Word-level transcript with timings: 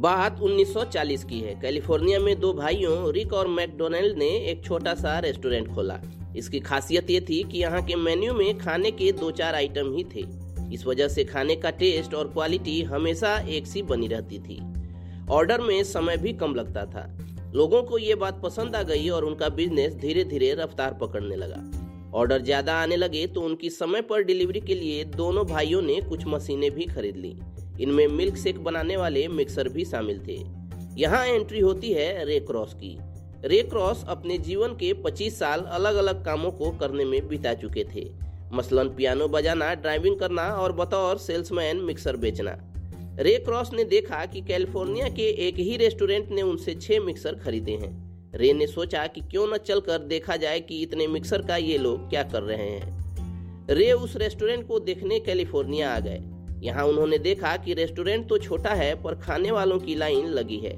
बात 0.00 0.38
1940 0.40 1.24
की 1.24 1.38
है। 1.40 1.54
कैलिफ़ोर्निया 1.60 2.18
में 2.20 2.38
दो 2.40 2.52
भाइयों, 2.52 3.12
रिक 3.12 3.32
और 3.32 3.48
मैकडोनल्ड 3.48 4.18
ने 4.18 4.28
एक 4.50 4.64
छोटा 4.64 4.94
सा 4.94 5.18
रेस्टोरेंट 5.18 5.68
खोला। 5.68 5.98
इसकी 6.36 6.60
खासियत 6.60 7.10
ये 7.10 7.20
थी 7.20 7.42
कि 7.42 7.58
यहाँ 7.58 7.82
के 7.82 7.96
मेन्यू 7.96 8.34
में 8.34 8.58
खाने 8.58 8.90
के 8.90 9.10
दो 9.12 9.30
चार 9.30 9.54
आइटम 9.54 9.92
ही 9.94 10.04
थे। 10.14 10.24
इस 10.74 10.86
वजह 10.86 11.08
से 11.08 11.24
खाने 11.24 11.56
का 11.56 11.70
टेस्ट 11.76 12.14
और 12.14 12.28
क्वालिटी 12.28 12.80
हमेशा 12.82 13.36
एक 13.48 13.66
सी 13.66 13.82
बनी 13.82 14.08
रहती 14.08 14.38
थी। 14.38 14.58
ऑर्डर 15.30 15.60
में 15.60 15.82
समय 15.84 16.16
भी 16.16 16.32
कम 16.32 16.54
लगता 16.54 16.86
था। 16.86 17.06
लोगों 17.54 17.82
को 17.82 17.98
ये 17.98 18.14
बात 18.14 18.40
पसंद 18.42 18.76
आ 18.76 18.82
गई 18.82 19.08
और 19.08 19.24
उनका 19.24 19.48
बिज़नेस 19.50 19.94
धीरे 19.96 20.24
धीरे 20.24 20.52
रफ्तार 20.54 20.98
पकड़ने 21.00 21.36
लगा। 21.36 21.62
ऑर्डर 22.18 22.42
ज़्यादा 22.42 22.80
आने 22.82 22.96
लगे 22.96 23.26
तो 23.26 23.40
उनकी 23.40 23.70
समय 23.70 24.02
पर 24.02 24.22
डिलीवरी 24.22 24.60
के 24.60 24.74
लिए 24.74 25.04
दोनों 25.16 25.46
भाइयों 25.46 25.82
ने 25.82 26.00
कुछ 26.00 26.26
मशीनें 26.26 26.70
भी 26.70 26.86
खरीद 26.86 27.16
ली। 27.16 27.36
इनमें 27.80 28.06
मिल्क 28.08 28.36
शेक 28.36 28.64
बनाने 28.64 28.96
वाले 28.96 29.28
मिक्सर 29.28 29.68
भी 29.68 29.84
शामिल 29.84 30.20
थे। 30.28 30.60
यहाँ 31.00 31.26
एंट्री 31.26 31.60
होती 31.60 31.92
है 31.92 32.24
रे 32.24 32.40
क्रॉस 32.40 32.74
की। 32.74 32.98
रे 33.44 33.62
क्रॉस 33.62 34.04
अपने 34.08 34.38
जीवन 34.38 34.68
के 34.68 34.92
25 34.92 35.38
साल 35.38 35.60
अलग 35.60 35.94
अलग 35.94 36.24
कामों 36.24 36.50
को 36.50 36.70
करने 36.70 37.04
में 37.04 37.28
बिता 37.28 37.54
चुके 37.54 37.84
थे। 37.84 38.10
मसलन 38.52 38.88
पियानो 38.88 39.28
बजाना, 39.28 39.74
ड्राइविंग 39.74 40.16
करना 40.16 40.42
और 40.42 40.72
बतौर 40.72 41.18
सेल्समैन 41.18 41.76
मिक्सर 41.76 42.16
बेचना। 42.16 42.58
रे 43.20 43.38
क्रॉस 43.38 43.72
ने 43.72 43.84
देखा 43.84 44.26
कि 44.26 44.40
कैलिफ़ोर्निया 44.40 45.08
के 45.08 45.48
एक 45.48 45.54
ही 45.54 45.76
रेस्टोरेंट 45.76 46.28
ने 46.30 46.42
उनसे 46.42 46.74
छह 46.74 47.00
मिक्सर 47.00 47.34
खरीदे 47.34 47.72
हैं। 47.72 48.10
रे 48.34 48.52
ने 48.52 48.66
सोचा 48.66 49.06
कि 49.06 49.20
क्यों 49.20 49.46
न 49.48 49.56
चलकर 49.56 49.98
देखा 49.98 50.36
जाए 50.36 50.60
कि 50.60 50.82
इतने 50.82 51.06
मिक्सर 51.06 51.42
का 51.42 51.56
ये 51.56 51.78
लोग 51.78 52.10
क्या 52.10 52.22
कर 52.22 52.42
रहे 52.42 52.68
हैं। 52.68 53.00
रे 53.70 53.92
उस 53.92 54.16
रेस्टोरेंट 54.16 54.68
को 54.68 54.80
देखने 54.80 55.20
कैलिफ़ोर्निया 55.20 55.94
आ 55.96 56.00
गए। 56.00 56.20
यहाँ 56.60 56.84
उन्होंने 56.84 57.18
देखा 57.18 57.56
कि 57.56 57.74
रेस्टोरेंट 57.74 58.28
तो 58.28 58.38
छोटा 58.38 58.70
है, 58.70 58.94
पर 59.02 59.14
खाने 59.16 59.50
वालों 59.50 59.78
की 59.78 59.94
लाइन 59.94 60.26
लगी 60.28 60.58
है। 60.58 60.76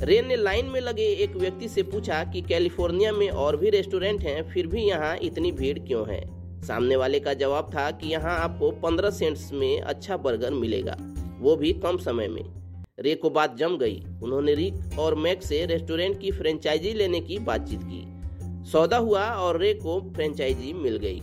रे 0.00 0.20
ने 0.22 0.36
लाइन 0.36 0.66
में 0.66 0.80
लगे 0.80 1.04
एक 1.14 1.36
व्यक्ति 1.36 1.68
से 1.68 1.82
पूछा 1.82 2.22
कि 2.24 2.40
कैलिफ़ोर्निया 2.42 3.12
में 3.12 3.28
और 3.30 3.56
भी 3.56 3.70
रेस्टोरेंट 3.70 4.22
हैं, 4.22 4.42
फिर 4.44 4.66
भी 4.66 4.82
यहाँ 4.82 5.16
इतनी 5.22 5.52
भीड़ 5.52 5.78
क्यों 5.78 6.06
है? 6.08 6.20
सामने 6.62 6.96
वाले 6.96 7.20
का 7.20 7.34
जवाब 7.34 7.70
था 7.74 7.90
कि 7.90 8.08
यहाँ 8.08 8.38
आपको 8.38 8.70
पंद्रह 8.82 9.10
सेंट्स 9.10 9.50
में 9.52 9.80
अच्छा 9.80 10.16
बर्गर 10.16 10.52
मिलेगा, 10.52 10.96
वो 11.40 11.56
भी 11.56 11.72
कम 11.74 11.96
समय 11.98 12.28
में। 12.28 12.44
रे 12.98 13.14
को 13.14 13.30
बात 13.30 13.56
जम 13.56 13.76
गई। 13.78 14.02
उन्होंने 14.22 14.54
रिक 14.54 14.98
और 14.98 15.14
मैक 15.14 15.42
से 15.42 15.64
रेस्टोरेंट 15.66 16.20
की 16.20 16.30
फ्रेंचाइजी 16.30 16.92
लेने 16.92 17.20
की 17.20 17.38
बातचीत 17.40 17.80
की। 17.82 18.04
सौदा 18.70 18.96
हुआ 18.98 19.24
और 19.30 19.58
रे 19.60 19.72
को 19.74 20.00
फ्रेंचाइजी 20.14 20.72
मिल 20.72 20.96
गई। 20.96 21.20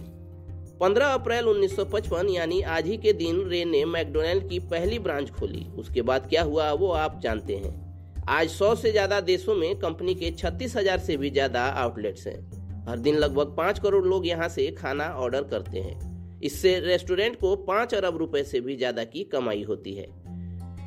15 0.83 1.13
अप्रैल 1.13 1.45
1955 1.45 2.29
यानी 2.29 2.59
आज 2.61 2.85
ही 2.85 2.95
के 2.97 3.11
दिन, 3.13 3.37
रे 3.41 3.63
ने 3.65 3.83
मैकडोनल्ड 3.85 4.47
की 4.49 4.57
पहली 4.61 4.97
ब्रांच 4.99 5.29
खोली। 5.29 5.65
उसके 5.79 6.01
बाद 6.01 6.25
क्या 6.29 6.41
हुआ, 6.43 6.71
वो 6.71 6.89
आप 6.91 7.19
जानते 7.23 7.55
हैं। 7.55 8.23
आज 8.29 8.49
100 8.49 8.73
से 8.75 8.91
ज़्यादा 8.91 9.19
देशों 9.21 9.55
में 9.55 9.75
कंपनी 9.79 10.15
के 10.15 10.31
छत्तीस 10.31 10.75
हज़ार 10.77 10.99
से 10.99 11.15
भी 11.17 11.29
ज़्यादा 11.29 11.61
आउटलेट्स 11.61 12.27
हैं। 12.27 12.85
हर 12.87 12.97
दिन 12.97 13.15
लगभग 13.15 13.53
पाँच 13.57 13.79
करोड़ 13.79 14.03
लोग 14.05 14.27
यहाँ 14.27 14.49
से 14.49 14.69
खाना 14.71 15.07
ऑर्डर 15.17 15.43
करते 15.43 15.79
हैं। 15.79 16.41
इससे 16.41 16.79
रेस्टोरेंट 16.79 17.39
को 17.39 17.55
पाँच 17.63 17.93
अरब 17.93 18.17
रुपए 18.17 18.43
से 18.43 18.59
भी 18.59 18.75
ज़्यादा 18.75 19.03
की 19.03 19.23
कमाई 19.23 19.63
होती 19.63 19.93
है। 19.93 20.07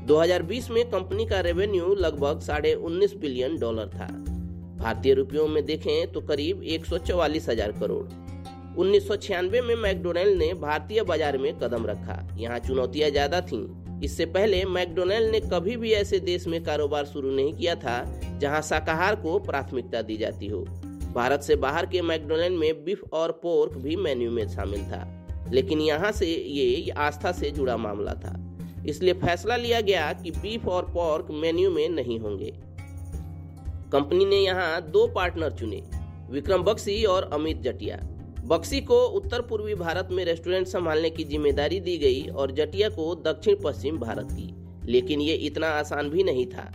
2020 0.06 0.70
में 0.70 0.84
कंपनी 0.90 1.26
का 1.26 1.40
रेवेन्यू 1.40 1.94
लगभग 1.94 2.40
साढ़े 2.40 2.74
उन्नीस 2.74 3.14
बिलियन 3.14 3.58
डॉलर 3.58 3.88
था। 3.88 4.06
भारतीय 4.76 5.14
रुपयों 5.14 5.48
में 5.48 5.64
देखें 5.64 6.12
तो 6.12 6.20
करीब 6.20 6.62
एक 6.62 6.84
हज़ार 7.48 7.72
करोड़। 7.72 8.25
उन्नीस 8.78 9.06
सौ 9.08 9.16
छियानवे 9.16 9.60
में 9.60 9.74
मैकडोनल्ड 9.74 10.38
ने 10.38 10.52
भारतीय 10.54 11.02
बाज़ार 11.02 11.36
में 11.38 11.52
कदम 11.58 11.86
रखा। 11.86 12.16
यहाँ 12.38 12.58
चुनौतियाँ 12.58 13.10
ज़्यादा 13.10 13.40
थीं। 13.40 14.00
इससे 14.00 14.24
पहले 14.26 14.64
मैकडोनल्ड 14.64 15.30
ने 15.30 15.40
कभी 15.42 15.76
भी 15.76 15.92
ऐसे 15.92 16.18
देश 16.20 16.46
में 16.46 16.62
कारोबार 16.64 17.04
शुरू 17.04 17.30
नहीं 17.30 17.52
किया 17.52 17.74
था, 17.74 18.02
जहाँ 18.38 18.60
शाकाहार 18.62 19.14
को 19.16 19.38
प्राथमिकता 19.38 20.02
दी 20.02 20.16
जाती 20.16 20.46
हो। 20.46 20.60
भारत 21.14 21.42
से 21.42 21.56
बाहर 21.56 21.86
के 21.86 22.02
मैकडोनल्ड 22.02 22.58
में 22.58 22.84
बीफ 22.84 23.02
और 23.12 23.32
पोर्क 23.42 23.76
भी 23.76 23.96
मेन्यू 23.96 24.30
में 24.30 24.46
शामिल 24.48 24.82
था, 24.82 25.06
लेकिन 25.52 25.80
यहाँ 25.80 26.10
से 26.12 26.26
ये 26.26 26.90
आस्था 26.90 27.32
से 27.32 27.50
जुड़ा 27.50 27.76
मामला 27.76 28.14
था। 28.14 28.34
इसलिए 28.86 29.12
फैसला 29.14 29.56
लिया 29.56 29.80
गया 29.80 30.12
कि 30.12 30.30
बीफ 30.32 30.66
और 30.68 30.82
पोर्क 30.84 31.30
मेन्यू 31.32 31.70
में 31.70 31.88
नहीं 31.88 32.18
होंगे। 32.18 32.52
कंपनी 33.92 34.24
ने 34.24 34.36
यहाँ 34.36 34.80
दो 34.82 35.06
पार्टनर 35.06 35.50
चुने, 35.50 35.82
विक्रम 36.30 36.62
बक्सी 36.62 37.02
और 37.04 37.30
अमित 37.32 37.62
जटिया। 37.62 37.98
बक्सी 38.46 38.80
को 38.80 39.04
उत्तर 39.04 39.40
पूर्वी 39.40 39.74
भारत 39.74 40.08
में 40.12 40.24
रेस्टोरेंट 40.24 40.66
संभालने 40.66 41.10
की 41.10 41.24
ज़िम्मेदारी 41.24 41.80
दी 41.80 41.98
गई 41.98 42.26
और 42.26 42.50
जटिया 42.50 42.88
को 42.88 43.14
दक्षिण 43.14 43.56
पश्चिम 43.64 43.98
भारत 43.98 44.28
की। 44.32 44.54
लेकिन 44.92 45.20
ये 45.20 45.34
इतना 45.34 45.68
आसान 45.68 46.10
भी 46.10 46.22
नहीं 46.22 46.46
था। 46.46 46.70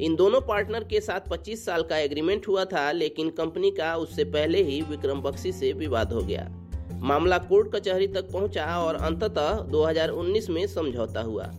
इन 0.00 0.14
दोनों 0.14 0.40
पार्टनर 0.40 0.84
के 0.84 1.00
साथ 1.00 1.20
25 1.30 1.64
साल 1.64 1.82
का 1.82 1.98
एग्रीमेंट 1.98 2.48
हुआ 2.48 2.64
था, 2.64 2.92
लेकिन 2.92 3.30
कंपनी 3.30 3.70
का 3.70 3.96
उससे 3.96 4.24
पहले 4.24 4.62
ही 4.62 4.80
विक्रम 4.80 5.20
बक्सी 5.20 5.52
से 5.52 5.72
विवाद 5.72 6.12
हो 6.12 6.20
गया। 6.20 6.50
मामला 6.92 7.38
कोर्ट 7.38 7.76
कचहरी 7.76 8.06
तक 8.06 8.32
पहुँचा 8.32 8.78
और 8.78 8.94
अंततः 8.94 9.60
2019 9.60 10.50
में 10.50 10.66
समझौता 10.66 11.20
हुआ। 11.20 11.50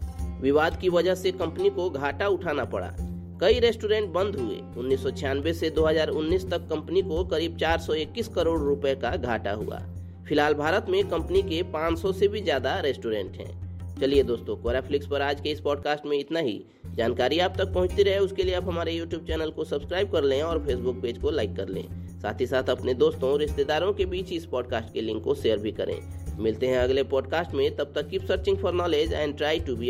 विवाद 0.41 0.79
की 0.81 0.89
वजह 0.89 1.15
से 1.15 1.31
कंपनी 1.31 1.69
को 1.69 1.89
घाटा 1.89 2.27
उठाना 2.27 2.65
पड़ा। 2.65 2.95
कई 3.41 3.59
रेस्टोरेंट 3.59 4.09
बंद 4.09 4.35
हुए। 4.35 4.56
उन्नीस 4.78 5.59
से 5.59 5.69
2019 5.69 6.50
तक 6.51 6.57
कंपनी 6.57 7.01
को 7.01 7.23
करीब 7.23 7.57
421 7.57 8.28
करोड़ 8.28 8.59
रुपए 8.62 8.96
का 8.96 9.16
घाटा 9.16 9.51
हुआ। 9.51 9.79
फ़िलहाल 10.28 10.53
भारत 10.53 10.85
में 10.90 11.07
कंपनी 11.09 11.41
के 11.41 11.63
500 11.63 12.12
से 12.13 12.28
भी 12.28 12.41
ज़्यादा 12.41 12.79
रेस्टोरेंट 12.79 13.31
हैं। 13.31 14.00
चलिए 14.01 14.24
दोस्तों 14.24 14.56
कोराफ्लिक्स 14.56 15.07
पर 15.07 15.22
आज 15.22 15.41
के 15.41 15.50
इस 15.50 15.59
पॉडकास्ट 15.59 16.06
में 16.06 16.19
इतना 16.19 16.40
ही। 16.40 16.66
जानकारी 16.95 17.40
आप 17.40 17.53
तक 17.57 17.74
पहुँचती 17.74 18.03
रहे, 18.03 18.18
उसके 18.18 18.44
लिए 18.44 18.53
आप 18.53 18.63
हमारे 18.63 18.91
यूट्यूब 18.91 19.25
चैनल 19.25 19.50
को 19.50 19.63
सब्सक्राइब 19.63 20.12
कर 20.12 20.24
लें 20.24 20.41
और 20.41 20.66
फेसबुक 20.66 21.01
पेज 21.01 21.18
को 21.18 21.29
लाइक 21.29 21.56
कर 21.56 21.68
लें। 21.68 21.84
साथ 22.22 22.41
ही 22.41 22.47
साथ 22.47 22.63
अपने 22.63 22.94
दोस्तों 22.94 23.31
और 23.31 23.40
रिश्तेदारों 23.40 23.94
के 23.94 24.06
बीच 24.06 24.31
इस 24.34 24.45
पॉडकास्ट 24.45 24.94
के 24.94 25.01
लिंक 25.01 25.24
को 25.24 25.35
शेयर 25.35 25.57
भी 25.57 25.72
करें। 25.72 26.00
मिलते 26.40 26.68
हैं 26.68 26.78
अगले 26.78 27.03
पॉडकास्ट 27.03 27.53
में, 27.53 27.75
तब 27.75 27.91
तक 27.95 28.09
keep 28.09 28.25
searching 28.25 28.57
for 28.57 28.74
knowledge 28.74 29.13
and 29.13 29.38
try 29.38 29.59
to 29.59 29.75
be 29.75 29.84